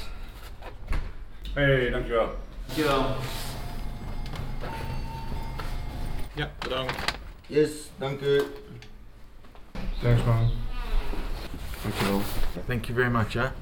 Hey, 1.55 1.91
dankjewel. 1.91 2.29
Dankjewel. 2.67 3.17
Ja, 6.35 6.51
bedankt. 6.61 7.19
Yes, 7.49 7.71
dank 7.99 8.21
u. 8.21 8.43
Thanks 10.03 10.25
man. 10.25 10.51
Dankjewel. 11.83 12.21
Thank 12.67 12.89
you 12.89 12.95
very 12.97 13.11
much, 13.11 13.35
hè. 13.35 13.53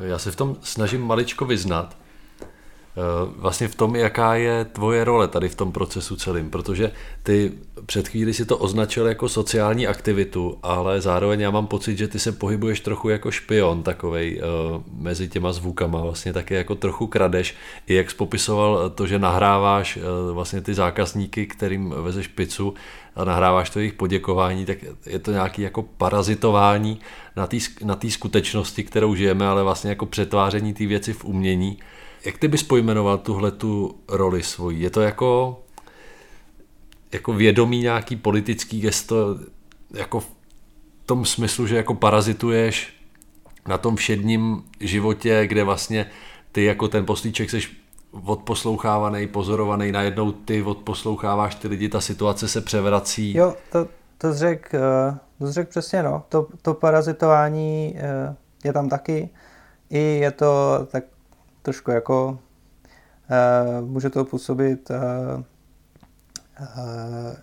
Já 0.00 0.18
se 0.18 0.30
v 0.30 0.36
tom 0.36 0.56
snažím 0.62 1.02
maličko 1.02 1.44
vyznat 1.44 1.96
vlastně 3.36 3.68
v 3.68 3.74
tom, 3.74 3.96
jaká 3.96 4.34
je 4.34 4.64
tvoje 4.64 5.04
role 5.04 5.28
tady 5.28 5.48
v 5.48 5.54
tom 5.54 5.72
procesu 5.72 6.16
celým, 6.16 6.50
protože 6.50 6.92
ty 7.22 7.52
před 7.86 8.08
chvíli 8.08 8.34
si 8.34 8.46
to 8.46 8.58
označil 8.58 9.06
jako 9.06 9.28
sociální 9.28 9.86
aktivitu, 9.86 10.58
ale 10.62 11.00
zároveň 11.00 11.40
já 11.40 11.50
mám 11.50 11.66
pocit, 11.66 11.98
že 11.98 12.08
ty 12.08 12.18
se 12.18 12.32
pohybuješ 12.32 12.80
trochu 12.80 13.08
jako 13.08 13.30
špion 13.30 13.82
takovej 13.82 14.42
uh, 14.42 14.82
mezi 14.92 15.28
těma 15.28 15.52
zvukama, 15.52 16.00
vlastně 16.00 16.32
taky 16.32 16.54
jako 16.54 16.74
trochu 16.74 17.06
kradeš, 17.06 17.54
i 17.86 17.94
jak 17.94 18.14
popisoval 18.14 18.90
to, 18.90 19.06
že 19.06 19.18
nahráváš 19.18 19.96
uh, 19.96 20.34
vlastně 20.34 20.60
ty 20.60 20.74
zákazníky, 20.74 21.46
kterým 21.46 21.94
vezeš 22.02 22.26
pizzu 22.26 22.74
a 23.16 23.24
nahráváš 23.24 23.70
to 23.70 23.78
jejich 23.78 23.92
poděkování, 23.94 24.66
tak 24.66 24.78
je 25.06 25.18
to 25.18 25.30
nějaký 25.30 25.62
jako 25.62 25.82
parazitování 25.82 27.00
na 27.36 27.46
té 27.46 27.56
na 27.84 27.98
skutečnosti, 28.08 28.84
kterou 28.84 29.14
žijeme, 29.14 29.46
ale 29.46 29.62
vlastně 29.62 29.90
jako 29.90 30.06
přetváření 30.06 30.74
té 30.74 30.86
věci 30.86 31.12
v 31.12 31.24
umění. 31.24 31.78
Jak 32.24 32.38
ty 32.38 32.48
bys 32.48 32.62
pojmenoval 32.62 33.18
tuhle 33.18 33.50
tu 33.50 33.98
roli 34.08 34.42
svoji? 34.42 34.82
Je 34.82 34.90
to 34.90 35.00
jako, 35.00 35.60
jako 37.12 37.32
vědomý 37.32 37.80
nějaký 37.80 38.16
politický 38.16 38.80
gesto, 38.80 39.38
jako 39.94 40.20
v 40.20 40.30
tom 41.06 41.24
smyslu, 41.24 41.66
že 41.66 41.76
jako 41.76 41.94
parazituješ 41.94 42.94
na 43.68 43.78
tom 43.78 43.96
všedním 43.96 44.62
životě, 44.80 45.46
kde 45.46 45.64
vlastně 45.64 46.06
ty 46.52 46.64
jako 46.64 46.88
ten 46.88 47.06
poslíček 47.06 47.50
seš 47.50 47.76
odposlouchávaný, 48.12 49.26
pozorovaný, 49.26 49.92
najednou 49.92 50.32
ty 50.32 50.62
odposloucháváš 50.62 51.54
ty 51.54 51.68
lidi, 51.68 51.88
ta 51.88 52.00
situace 52.00 52.48
se 52.48 52.60
převrací. 52.60 53.36
Jo, 53.36 53.54
to, 53.72 53.88
to 54.18 54.34
řek, 54.34 54.74
eh, 54.74 55.18
to 55.38 55.52
řek 55.52 55.68
přesně, 55.68 56.02
no. 56.02 56.22
To, 56.28 56.46
to 56.62 56.74
parazitování 56.74 57.94
eh, 57.96 58.36
je 58.64 58.72
tam 58.72 58.88
taky. 58.88 59.28
I 59.90 59.98
je 59.98 60.30
to 60.30 60.78
tak 60.90 61.04
trošku 61.62 61.90
jako, 61.90 62.38
uh, 63.80 63.88
může 63.88 64.10
to 64.10 64.24
působit, 64.24 64.90
uh, 64.90 65.42
uh, 66.60 67.34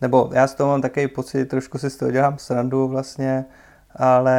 nebo 0.00 0.30
já 0.32 0.46
z 0.46 0.54
toho 0.54 0.70
mám 0.70 0.82
takový 0.82 1.08
pocit, 1.08 1.46
trošku 1.46 1.78
si 1.78 1.90
z 1.90 1.96
toho 1.96 2.10
dělám 2.10 2.38
srandu 2.38 2.88
vlastně, 2.88 3.44
ale 3.96 4.36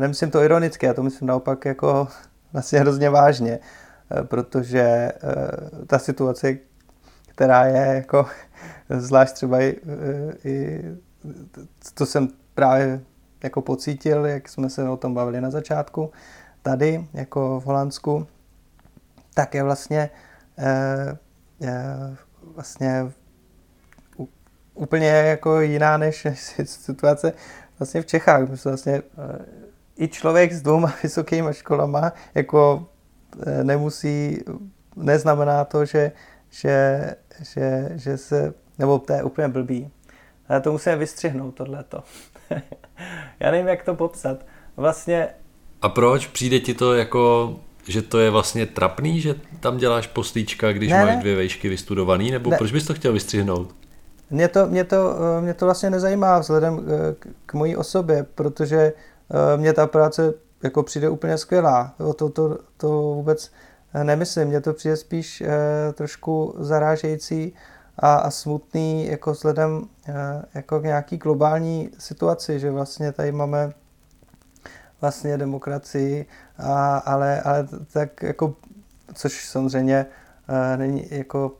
nemyslím 0.00 0.30
to 0.30 0.42
ironicky, 0.42 0.86
já 0.86 0.94
to 0.94 1.02
myslím 1.02 1.28
naopak 1.28 1.64
jako 1.64 2.08
vlastně 2.52 2.80
hrozně 2.80 3.10
vážně, 3.10 3.58
protože 4.22 5.12
ta 5.86 5.98
situace, 5.98 6.56
která 7.28 7.64
je 7.64 7.94
jako, 7.94 8.26
zvlášť 8.88 9.34
třeba 9.34 9.60
i, 9.60 9.76
i 10.44 10.82
to 11.94 12.06
jsem 12.06 12.28
právě 12.54 13.00
jako 13.44 13.62
pocítil, 13.62 14.26
jak 14.26 14.48
jsme 14.48 14.70
se 14.70 14.88
o 14.88 14.96
tom 14.96 15.14
bavili 15.14 15.40
na 15.40 15.50
začátku, 15.50 16.10
tady, 16.64 17.06
jako 17.14 17.60
v 17.60 17.64
Holandsku, 17.64 18.26
tak 19.34 19.54
je 19.54 19.62
vlastně, 19.62 20.10
eh, 20.58 21.18
je 21.60 21.84
vlastně 22.54 23.12
úplně 24.74 25.08
jako 25.08 25.60
jiná 25.60 25.96
než 25.96 26.26
situace 26.64 27.32
vlastně 27.78 28.02
v 28.02 28.06
Čechách. 28.06 28.64
Vlastně 28.64 28.92
eh, 28.94 29.44
i 29.96 30.08
člověk 30.08 30.52
s 30.52 30.62
dvouma 30.62 30.94
vysokýma 31.02 31.52
školama 31.52 32.12
jako 32.34 32.86
eh, 33.46 33.64
nemusí, 33.64 34.44
neznamená 34.96 35.64
to, 35.64 35.84
že, 35.84 36.12
že, 36.50 37.14
že, 37.42 37.90
že 37.94 38.18
se, 38.18 38.54
nebo 38.78 38.98
to 38.98 39.12
je 39.12 39.22
úplně 39.22 39.48
blbý. 39.48 39.90
Ale 40.48 40.60
to 40.60 40.72
musíme 40.72 40.96
vystřihnout, 40.96 41.54
tohleto. 41.54 42.04
Já 43.40 43.50
nevím, 43.50 43.68
jak 43.68 43.84
to 43.84 43.94
popsat. 43.94 44.46
Vlastně 44.76 45.28
a 45.84 45.88
proč? 45.88 46.26
Přijde 46.26 46.60
ti 46.60 46.74
to 46.74 46.94
jako, 46.94 47.54
že 47.88 48.02
to 48.02 48.18
je 48.18 48.30
vlastně 48.30 48.66
trapný, 48.66 49.20
že 49.20 49.34
tam 49.60 49.76
děláš 49.76 50.06
poslíčka, 50.06 50.72
když 50.72 50.90
ne, 50.90 51.04
máš 51.04 51.16
dvě 51.16 51.36
vejšky 51.36 51.68
vystudovaný, 51.68 52.30
nebo 52.30 52.50
ne. 52.50 52.56
proč 52.56 52.72
bys 52.72 52.86
to 52.86 52.94
chtěl 52.94 53.12
vystřihnout? 53.12 53.74
Mě 54.30 54.48
to, 54.48 54.66
mě, 54.66 54.84
to, 54.84 55.16
eh, 55.38 55.40
mě 55.40 55.54
to 55.54 55.64
vlastně 55.64 55.90
nezajímá 55.90 56.38
vzhledem 56.38 56.80
eh, 56.80 57.14
k, 57.18 57.26
k 57.46 57.54
mojí 57.54 57.76
osobě, 57.76 58.26
protože 58.34 58.76
eh, 58.76 59.56
mě 59.56 59.72
ta 59.72 59.86
práce 59.86 60.34
jako 60.62 60.82
přijde 60.82 61.08
úplně 61.08 61.38
skvělá. 61.38 61.94
To, 62.16 62.28
to, 62.30 62.58
to 62.76 62.88
vůbec 62.88 63.52
nemyslím. 64.02 64.48
Mně 64.48 64.60
to 64.60 64.72
přijde 64.72 64.96
spíš 64.96 65.42
trošku 65.94 66.54
zarážející 66.58 67.52
a, 67.98 68.14
a 68.14 68.30
smutný 68.30 69.06
jako 69.06 69.32
vzhledem 69.32 69.84
jako 70.54 70.80
k 70.80 70.84
nějaký 70.84 71.16
globální 71.16 71.90
situaci, 71.98 72.60
že 72.60 72.70
vlastně 72.70 73.12
tady 73.12 73.32
máme 73.32 73.72
vlastně 75.00 75.38
demokracii, 75.38 76.26
a, 76.58 76.96
ale, 76.96 77.40
ale 77.40 77.68
tak 77.92 78.22
jako, 78.22 78.54
což 79.14 79.48
samozřejmě 79.48 80.06
uh, 80.48 80.78
není 80.78 81.06
jako 81.10 81.52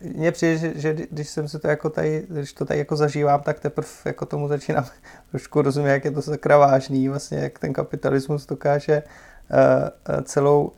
mně 0.00 0.32
přijde, 0.32 0.72
že, 0.80 0.94
když 1.10 1.28
jsem 1.28 1.48
se 1.48 1.58
to 1.58 1.68
jako 1.68 1.90
tady, 1.90 2.26
když 2.28 2.52
to 2.52 2.64
tady 2.64 2.78
jako 2.78 2.96
zažívám, 2.96 3.42
tak 3.42 3.60
teprve 3.60 3.88
jako 4.04 4.26
tomu 4.26 4.48
začínám 4.48 4.86
trošku 5.30 5.62
rozumět, 5.62 5.90
jak 5.90 6.04
je 6.04 6.10
to 6.10 6.22
sakra 6.22 6.58
vážný, 6.58 7.08
vlastně 7.08 7.38
jak 7.38 7.58
ten 7.58 7.72
kapitalismus 7.72 8.46
dokáže 8.46 9.02
uh, 9.02 10.22
celou 10.22 10.64
uh, 10.64 10.72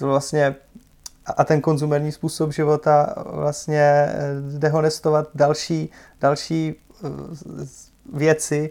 vlastně 0.00 0.54
a 1.26 1.44
ten 1.44 1.60
konzumerní 1.60 2.12
způsob 2.12 2.52
života 2.52 3.14
vlastně 3.26 4.08
dehonestovat 4.58 5.28
další, 5.34 5.90
další 6.20 6.74
věci, 8.12 8.70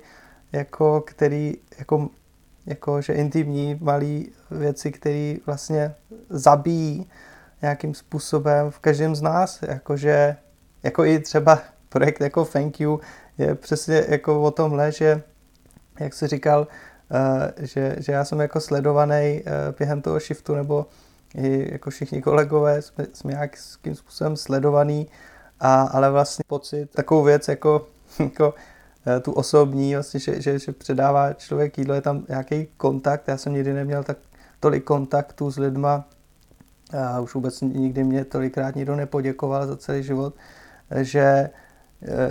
jako 0.53 1.01
který, 1.01 1.57
jako, 1.79 2.09
jako 2.65 3.01
že 3.01 3.13
intimní 3.13 3.77
malý 3.81 4.31
věci, 4.51 4.91
které 4.91 5.35
vlastně 5.45 5.95
zabíjí 6.29 7.09
nějakým 7.61 7.93
způsobem 7.93 8.71
v 8.71 8.79
každém 8.79 9.15
z 9.15 9.21
nás, 9.21 9.59
jakože, 9.61 10.35
jako 10.83 11.05
i 11.05 11.19
třeba 11.19 11.59
projekt 11.89 12.21
jako 12.21 12.45
Thank 12.45 12.79
You 12.79 12.99
je 13.37 13.55
přesně 13.55 14.05
jako 14.07 14.41
o 14.41 14.51
tomhle, 14.51 14.91
že 14.91 15.21
jak 15.99 16.13
jsi 16.13 16.27
říkal, 16.27 16.67
uh, 17.09 17.65
že, 17.65 17.95
že 17.99 18.11
já 18.11 18.25
jsem 18.25 18.39
jako 18.39 18.59
sledovaný 18.59 19.41
uh, 19.41 19.75
během 19.77 20.01
toho 20.01 20.19
shiftu, 20.19 20.55
nebo 20.55 20.85
i 21.35 21.71
jako 21.71 21.89
všichni 21.89 22.21
kolegové 22.21 22.81
jsme, 22.81 23.05
jsme 23.13 23.31
nějakým 23.31 23.95
způsobem 23.95 24.37
sledovaný, 24.37 25.07
a, 25.59 25.81
ale 25.81 26.11
vlastně 26.11 26.43
pocit, 26.47 26.89
takovou 26.91 27.23
věc 27.23 27.47
jako, 27.47 27.87
jako 28.19 28.53
Eh, 28.53 28.72
tu 29.21 29.31
osobní, 29.31 29.93
vlastně, 29.93 30.19
že, 30.19 30.41
že, 30.41 30.59
že 30.59 30.71
předává 30.71 31.33
člověk 31.33 31.77
jídlo, 31.77 31.93
je 31.93 32.01
tam 32.01 32.25
nějaký 32.29 32.67
kontakt. 32.77 33.27
Já 33.27 33.37
jsem 33.37 33.53
nikdy 33.53 33.73
neměl 33.73 34.03
tak 34.03 34.17
tolik 34.59 34.83
kontaktů 34.83 35.51
s 35.51 35.57
lidma 35.57 36.05
a 36.97 37.19
už 37.19 37.33
vůbec 37.33 37.61
nikdy 37.61 38.03
mě 38.03 38.25
tolikrát 38.25 38.75
nikdo 38.75 38.95
nepoděkoval 38.95 39.67
za 39.67 39.77
celý 39.77 40.03
život, 40.03 40.33
že 41.01 41.19
eh, 41.19 41.49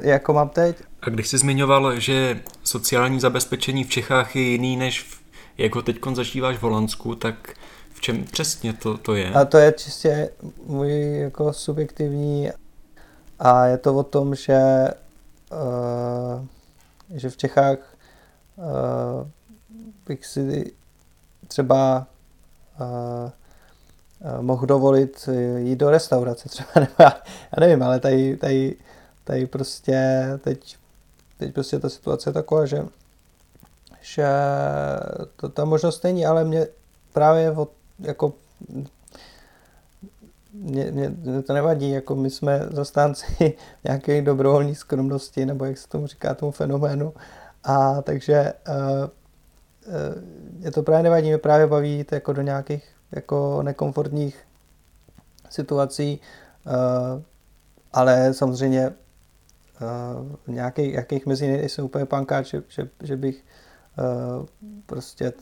jako 0.03 0.33
mám 0.33 0.49
teď. 0.49 0.77
A 1.03 1.11
když 1.11 1.29
jsi 1.29 1.39
zmiňoval, 1.39 2.01
že 2.01 2.41
sociální 2.65 3.21
zabezpečení 3.21 3.85
v 3.85 3.91
Čechách 3.91 4.37
je 4.37 4.43
jiný, 4.43 4.77
než 4.77 5.03
v, 5.03 5.21
jak 5.59 5.75
ho 5.75 5.83
teď 5.83 5.97
zažíváš 6.15 6.57
v 6.57 6.63
Holandsku, 6.63 7.15
tak 7.15 7.55
v 7.95 8.01
čem 8.01 8.25
přesně 8.25 8.73
to, 8.73 8.99
to 8.99 9.15
je? 9.15 9.33
A 9.33 9.45
to 9.45 9.59
je 9.59 9.73
čistě 9.73 10.31
můj 10.67 11.19
jako 11.19 11.53
subjektivní 11.53 12.51
a 13.39 13.67
je 13.67 13.79
to 13.79 13.95
o 13.95 14.03
tom, 14.03 14.35
že 14.35 14.89
uh, 15.53 16.47
že 17.13 17.31
v 17.31 17.37
Čechách 17.37 17.79
uh, 18.57 18.65
bych 20.07 20.27
si 20.27 20.73
třeba 21.49 22.07
uh, 22.81 23.31
mohl 24.41 24.67
dovolit 24.67 25.29
jít 25.57 25.77
do 25.77 25.91
restaurace 25.91 26.49
třeba, 26.49 26.69
nebo 26.81 26.95
já, 26.99 27.13
já 27.57 27.61
nevím, 27.61 27.83
ale 27.83 28.01
tady, 28.01 28.37
tady, 28.37 28.77
tady 29.25 29.47
prostě 29.47 30.25
teď, 30.45 30.77
teď 31.39 31.55
prostě 31.55 31.79
ta 31.79 31.89
situace 31.89 32.31
je 32.31 32.35
taková, 32.35 32.67
že, 32.67 32.85
že 34.01 34.27
to, 35.37 35.49
ta 35.49 35.65
možnost 35.65 36.05
není, 36.05 36.27
ale 36.27 36.45
mě 36.45 36.67
právě 37.13 37.51
od, 37.51 37.71
jako 37.99 38.35
mě, 40.53 40.91
mě, 40.91 41.09
mě 41.09 41.43
to 41.43 41.53
nevadí, 41.53 41.91
jako 41.91 42.15
my 42.15 42.31
jsme 42.31 42.67
zastánci 42.71 43.57
nějaké 43.85 44.23
dobrovolní 44.23 44.75
skromnosti, 44.75 45.47
nebo 45.47 45.65
jak 45.65 45.79
se 45.79 45.89
tomu 45.89 46.07
říká, 46.07 46.35
tomu 46.35 46.53
fenoménu. 46.53 47.15
A 47.65 48.03
takže 48.03 48.53
uh, 48.69 48.75
uh, 49.87 50.23
mě 50.59 50.71
to 50.71 50.83
právě 50.83 51.03
nevadí, 51.03 51.29
mě 51.29 51.39
právě 51.39 51.67
baví 51.67 51.97
jít 51.97 52.13
jako 52.13 52.33
do 52.33 52.43
nějakých 52.43 52.85
jako 53.13 53.63
nekomfortních 53.63 54.39
situací, 55.51 56.21
uh, 56.67 57.23
ale 57.93 58.35
samozřejmě 58.35 58.89
uh, 58.89 60.55
nějakých, 60.55 60.95
jakých 60.95 61.27
mezi 61.27 61.49
nejsem 61.49 61.85
úplně 61.85 62.07
pankáč, 62.07 62.47
že, 62.47 62.63
že, 62.69 62.89
že 63.03 63.17
bych 63.17 63.45
uh, 63.99 64.47
prostě 64.87 65.33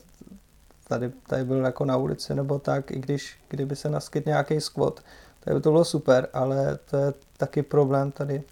tady, 0.91 1.11
tady 1.27 1.43
byl 1.43 1.65
jako 1.65 1.85
na 1.85 1.97
ulici 1.97 2.35
nebo 2.35 2.59
tak, 2.59 2.91
i 2.91 2.99
když 2.99 3.39
kdyby 3.47 3.75
se 3.75 3.89
naskyt 3.89 4.25
nějaký 4.25 4.61
squat, 4.61 4.99
tak 5.39 5.53
by 5.53 5.61
to 5.61 5.71
bylo 5.71 5.85
super, 5.85 6.29
ale 6.33 6.79
to 6.89 6.97
je 6.97 7.13
taky 7.37 7.63
problém 7.63 8.11
tady. 8.11 8.43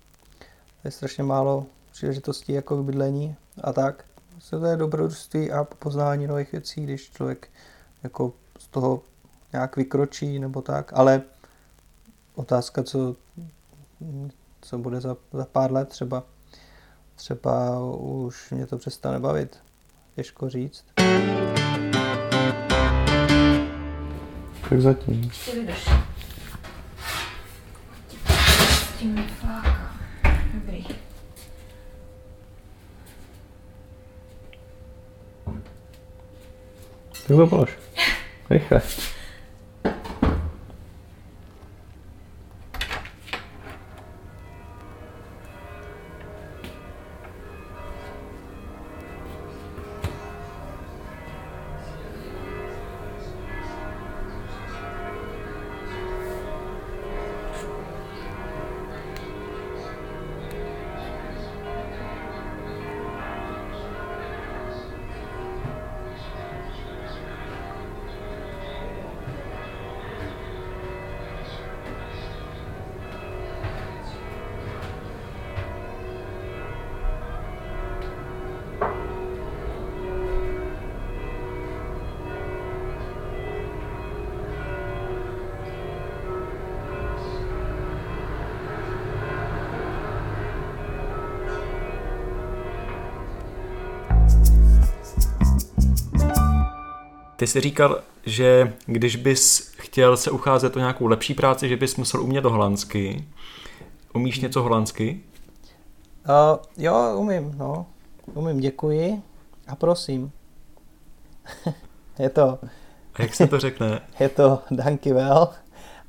Je 0.84 0.92
strašně 0.92 1.24
málo 1.24 1.66
příležitostí 1.92 2.54
jako 2.54 2.78
k 2.78 2.86
bydlení 2.86 3.36
a 3.64 3.74
tak. 3.74 4.06
To 4.50 4.66
je 4.66 4.78
dobrodružství 4.78 5.52
a 5.52 5.64
poznání 5.64 6.28
nových 6.28 6.52
věcí, 6.52 6.84
když 6.84 7.12
člověk 7.12 7.50
jako 8.04 8.34
z 8.60 8.68
toho 8.68 9.02
nějak 9.54 9.76
vykročí 9.76 10.40
nebo 10.40 10.62
tak, 10.62 10.92
ale 10.96 11.22
otázka, 12.36 12.84
co, 12.84 13.16
co 14.62 14.78
bude 14.78 15.02
za, 15.02 15.18
za 15.34 15.46
pár 15.46 15.72
let 15.72 15.90
třeba. 15.90 16.24
Třeba 17.16 17.80
už 17.96 18.52
mě 18.52 18.68
to 18.68 18.78
přestane 18.78 19.20
bavit. 19.20 19.58
Těžko 20.16 20.50
říct. 20.50 20.86
Tak 24.70 24.82
zatím. 24.82 25.32
Dobrý. 30.54 30.86
Tak 37.28 37.38
to 37.38 37.48
polož. 37.48 37.78
Rychle. 38.50 38.82
Ty 97.40 97.48
jsi 97.48 97.62
říkal, 97.62 98.02
že 98.26 98.74
když 98.86 99.16
bys 99.16 99.72
chtěl 99.78 100.18
se 100.18 100.32
ucházet 100.32 100.76
o 100.76 100.80
nějakou 100.80 101.06
lepší 101.06 101.34
práci, 101.34 101.70
že 101.70 101.78
bys 101.78 101.96
musel 101.96 102.22
umět 102.22 102.46
holandsky. 102.46 103.28
Umíš 104.14 104.40
něco 104.40 104.62
holandsky? 104.62 105.24
Uh, 106.30 106.60
jo, 106.78 107.16
umím, 107.18 107.56
no. 107.58 107.86
Umím, 108.34 108.60
děkuji 108.60 109.22
a 109.68 109.76
prosím. 109.76 110.32
je 112.20 112.30
to... 112.30 112.60
A 113.14 113.22
jak 113.22 113.36
se 113.36 113.48
to 113.48 113.60
řekne? 113.60 114.02
je 114.20 114.30
to 114.30 114.60
dankjewel 114.72 115.50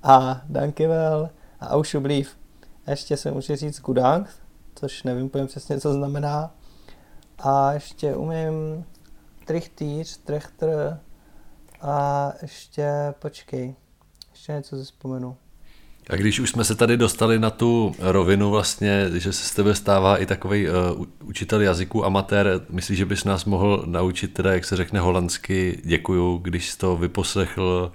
a 0.03 0.41
dankjewel 0.49 1.31
a 1.61 1.67
alsjeblieft. 1.67 2.37
Ještě 2.89 3.17
se 3.17 3.31
může 3.31 3.57
říct 3.57 3.81
kudank, 3.81 4.29
což 4.75 5.03
nevím 5.03 5.27
úplně 5.27 5.47
přesně, 5.47 5.81
co 5.81 5.93
znamená. 5.93 6.55
A 7.39 7.73
ještě 7.73 8.15
umím 8.15 8.85
trichtýř, 9.45 10.17
trechtr 10.17 10.99
a 11.83 12.33
ještě, 12.43 12.89
počkej, 13.19 13.75
ještě 14.33 14.53
něco 14.53 14.77
si 14.77 14.85
vzpomenu. 14.85 15.37
A 16.11 16.17
když 16.17 16.41
už 16.41 16.51
jsme 16.51 16.65
se 16.65 16.75
tady 16.75 16.97
dostali 16.97 17.39
na 17.39 17.51
tu 17.51 17.95
rovinu 17.99 18.51
vlastně, 18.51 19.09
že 19.15 19.33
se 19.33 19.49
z 19.49 19.55
tebe 19.55 19.75
stává 19.75 20.17
i 20.17 20.27
takový 20.27 20.69
uh, 20.69 20.75
učitel 21.25 21.61
jazyku 21.61 22.05
amatér, 22.05 22.61
myslíš, 22.71 22.99
že 22.99 23.07
bys 23.07 23.25
nás 23.25 23.45
mohl 23.45 23.83
naučit 23.87 24.35
teda, 24.35 24.53
jak 24.53 24.65
se 24.65 24.77
řekne 24.77 25.01
holandsky, 25.01 25.81
děkuju, 25.85 26.39
když 26.39 26.71
jsi 26.71 26.79
to 26.79 26.97
vyposlechl 26.97 27.93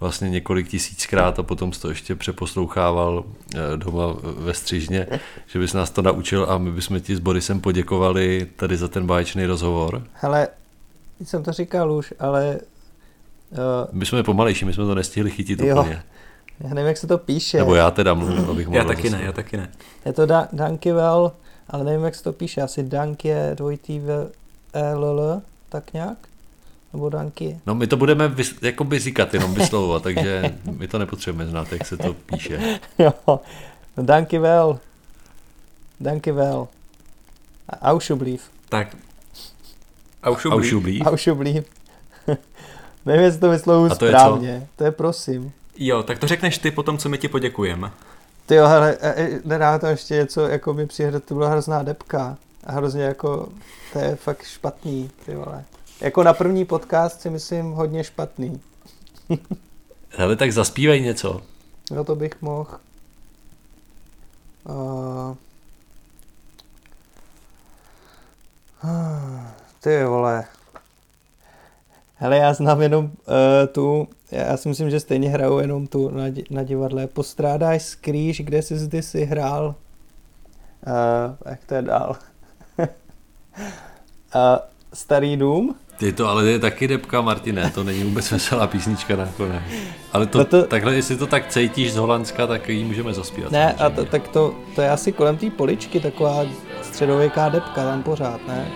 vlastně 0.00 0.30
několik 0.30 0.68
tisíckrát 0.68 1.38
a 1.38 1.42
potom 1.42 1.72
jsi 1.72 1.80
to 1.80 1.88
ještě 1.88 2.14
přeposlouchával 2.14 3.18
uh, 3.18 3.60
doma 3.76 4.16
ve 4.22 4.54
střižně, 4.54 5.06
že 5.46 5.58
bys 5.58 5.72
nás 5.72 5.90
to 5.90 6.02
naučil 6.02 6.46
a 6.48 6.58
my 6.58 6.70
bychom 6.70 7.00
ti 7.00 7.16
s 7.16 7.20
Borisem 7.20 7.60
poděkovali 7.60 8.46
tady 8.56 8.76
za 8.76 8.88
ten 8.88 9.06
báječný 9.06 9.46
rozhovor. 9.46 10.02
Hele, 10.12 10.48
jsem 11.24 11.42
to 11.42 11.52
říkal 11.52 11.92
už, 11.92 12.14
ale... 12.18 12.60
Uh, 13.50 13.58
my 13.92 14.06
jsme 14.06 14.22
pomalejší, 14.22 14.64
my 14.64 14.72
jsme 14.72 14.84
to 14.84 14.94
nestihli 14.94 15.30
chytit 15.30 15.60
jo. 15.60 15.80
úplně. 15.80 16.02
Já 16.60 16.68
nevím, 16.74 16.88
jak 16.88 16.96
se 16.96 17.06
to 17.06 17.18
píše. 17.18 17.58
Nebo 17.58 17.74
já 17.74 17.90
teda 17.90 18.14
mluvím, 18.14 18.44
abych 18.50 18.66
mohl 18.66 18.78
Já 18.78 18.84
taky 18.84 19.10
ne, 19.10 19.20
já 19.22 19.32
taky 19.32 19.56
ne. 19.56 19.70
Je 20.06 20.12
to 20.12 20.26
da- 20.26 20.48
Dankivel, 20.52 21.32
ale 21.70 21.84
nevím, 21.84 22.04
jak 22.04 22.14
se 22.14 22.24
to 22.24 22.32
píše. 22.32 22.62
Asi 22.62 22.82
Dank 22.82 23.24
je 23.24 23.52
dvojitý 23.54 23.98
v 23.98 24.30
LL, 24.94 25.42
tak 25.68 25.92
nějak? 25.92 26.18
Nebo 26.92 27.08
Danky? 27.08 27.60
No 27.66 27.74
my 27.74 27.86
to 27.86 27.96
budeme 27.96 28.28
vys- 28.28 28.58
jakoby 28.62 28.98
říkat, 28.98 29.34
jenom 29.34 29.54
vyslovovat, 29.54 30.02
takže 30.02 30.54
my 30.78 30.88
to 30.88 30.98
nepotřebujeme 30.98 31.50
znát, 31.50 31.72
jak 31.72 31.86
se 31.86 31.96
to 31.96 32.14
píše. 32.14 32.80
jo, 32.98 33.12
no 33.96 34.02
Dankivel. 34.02 34.78
Dankivel. 36.00 36.68
Auschublief. 37.82 38.50
Tak. 38.68 38.96
Auschublief. 40.22 40.62
Auschublief. 40.64 41.02
Auschublief. 41.06 41.64
Nevím, 43.08 43.24
jestli 43.24 43.40
to 43.40 43.50
vyslovuju 43.50 43.90
správně. 43.94 44.68
To 44.76 44.84
je 44.84 44.90
prosím. 44.90 45.52
Jo, 45.76 46.02
tak 46.02 46.18
to 46.18 46.26
řekneš 46.26 46.58
ty 46.58 46.70
potom, 46.70 46.98
co 46.98 47.08
my 47.08 47.18
ti 47.18 47.28
poděkujeme. 47.28 47.90
Ty 48.46 48.54
jo, 48.54 48.66
hele, 48.66 48.98
nedá 49.44 49.78
to 49.78 49.86
ještě 49.86 50.14
něco, 50.14 50.48
jako 50.48 50.74
mi 50.74 50.86
přijde, 50.86 51.20
to 51.20 51.34
byla 51.34 51.48
hrozná 51.48 51.82
depka. 51.82 52.36
A 52.64 52.72
hrozně 52.72 53.02
jako, 53.02 53.48
to 53.92 53.98
je 53.98 54.16
fakt 54.16 54.42
špatný, 54.42 55.10
ty 55.26 55.34
vole. 55.34 55.64
Jako 56.00 56.22
na 56.22 56.32
první 56.32 56.64
podcast 56.64 57.20
si 57.20 57.30
myslím 57.30 57.72
hodně 57.72 58.04
špatný. 58.04 58.60
hele, 60.10 60.36
tak 60.36 60.52
zaspívej 60.52 61.00
něco. 61.00 61.42
No 61.90 62.04
to 62.04 62.14
bych 62.14 62.42
mohl. 62.42 62.70
Uh... 64.68 65.36
Ty 69.80 70.04
vole. 70.04 70.44
Hele, 72.20 72.36
já 72.36 72.54
znám 72.54 72.82
jenom 72.82 73.04
uh, 73.04 73.10
tu, 73.72 74.08
já 74.32 74.56
si 74.56 74.68
myslím, 74.68 74.90
že 74.90 75.00
stejně 75.00 75.28
hraju 75.28 75.58
jenom 75.58 75.86
tu 75.86 76.10
na, 76.10 76.24
na 76.50 76.62
divadle. 76.62 77.06
Postrádáš 77.06 77.82
skrýž, 77.82 78.40
kde 78.40 78.62
jsi 78.62 78.78
zdy 78.78 79.02
si 79.02 79.24
hrál. 79.24 79.74
Uh, 80.86 80.92
jak 81.50 81.64
to 81.66 81.74
je 81.74 81.82
dál? 81.82 82.16
uh, 82.78 82.86
starý 84.94 85.36
dům. 85.36 85.74
Ty 85.98 86.12
to 86.12 86.28
ale 86.28 86.46
je 86.50 86.58
taky 86.58 86.88
depka, 86.88 87.20
Martine, 87.20 87.70
to 87.70 87.84
není 87.84 88.04
vůbec 88.04 88.30
veselá 88.30 88.66
písnička 88.66 89.16
nakonec. 89.16 89.62
Ale 90.12 90.26
to, 90.26 90.38
No 90.38 90.44
to- 90.44 90.62
takhle, 90.66 90.94
jestli 90.94 91.16
to 91.16 91.26
tak 91.26 91.48
cítíš 91.48 91.92
z 91.92 91.96
Holandska, 91.96 92.46
tak 92.46 92.68
ji 92.68 92.84
můžeme 92.84 93.14
zaspívat. 93.14 93.52
Ne, 93.52 93.72
a 93.72 93.90
to, 93.90 94.04
tak 94.04 94.28
to, 94.28 94.54
to 94.74 94.82
je 94.82 94.90
asi 94.90 95.12
kolem 95.12 95.36
té 95.36 95.50
poličky, 95.50 96.00
taková 96.00 96.44
středověká 96.82 97.48
depka 97.48 97.84
tam 97.84 98.02
pořád, 98.02 98.40
ne? 98.48 98.68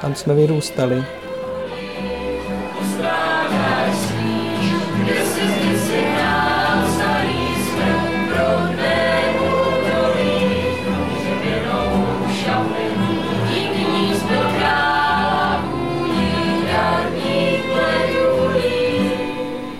Tam 0.00 0.14
jsme 0.14 0.34
vyrůstali. 0.34 1.04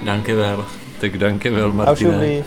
Dankevel. 0.09 0.64
Tak 1.01 1.21
dankevel, 1.21 1.71
A 1.71 1.73
Martine. 1.73 2.44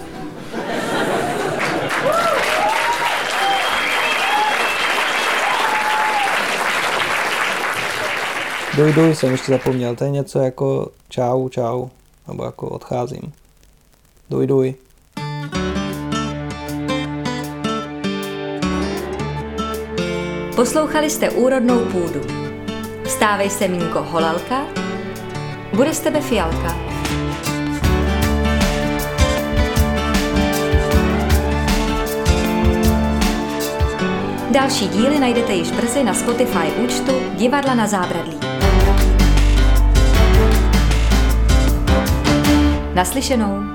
Duj 8.90 9.16
jsem 9.16 9.32
ještě 9.32 9.52
zapomněl, 9.52 9.96
to 9.96 10.04
je 10.04 10.10
něco 10.10 10.40
jako 10.40 10.92
čau, 11.10 11.50
čau, 11.50 11.88
nebo 12.28 12.44
jako 12.44 12.70
odcházím. 12.70 13.34
Duj, 14.30 14.48
duj. 14.48 14.76
Poslouchali 20.56 21.10
jste 21.10 21.30
Úrodnou 21.30 21.80
půdu. 21.86 22.22
Stávej 23.10 23.50
se 23.50 23.68
mínko 23.68 24.02
holalka, 24.02 24.66
bude 25.74 25.94
z 25.94 26.00
tebe 26.00 26.22
fialka. 26.22 26.76
Další 34.52 34.88
díly 34.88 35.20
najdete 35.20 35.54
již 35.54 35.72
brzy 35.72 36.04
na 36.04 36.14
Spotify 36.14 36.72
účtu 36.84 37.12
Divadla 37.38 37.76
na 37.76 37.88
zábradlí. 37.88 38.51
Naslyšenou. 42.96 43.71